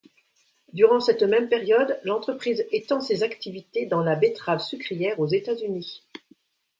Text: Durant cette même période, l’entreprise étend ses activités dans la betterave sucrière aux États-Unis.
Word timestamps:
Durant 0.73 0.99
cette 0.99 1.21
même 1.21 1.47
période, 1.47 1.99
l’entreprise 2.03 2.65
étend 2.71 3.01
ses 3.01 3.21
activités 3.21 3.85
dans 3.85 4.01
la 4.01 4.15
betterave 4.15 4.57
sucrière 4.59 5.19
aux 5.19 5.27
États-Unis. 5.27 6.03